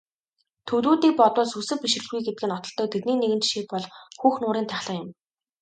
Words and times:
Төвөдүүдийг 0.67 1.13
бодвол 1.17 1.47
сүсэг 1.51 1.77
бишрэлгүй 1.81 2.21
гэдгээ 2.23 2.47
нотолдог 2.49 2.87
тэдний 2.91 3.17
нэгэн 3.19 3.41
жишээ 3.43 3.65
бол 3.73 3.85
Хөх 4.21 4.35
нуурын 4.41 4.67
тахилга 4.69 4.95
юм. 5.03 5.09